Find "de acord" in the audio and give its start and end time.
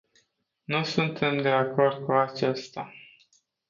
1.41-2.05